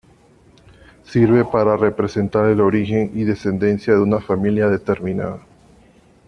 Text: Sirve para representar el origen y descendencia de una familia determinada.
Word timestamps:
Sirve 1.03 1.45
para 1.45 1.77
representar 1.77 2.47
el 2.49 2.59
origen 2.59 3.11
y 3.13 3.23
descendencia 3.23 3.93
de 3.93 4.01
una 4.01 4.19
familia 4.19 4.67
determinada. 4.67 5.43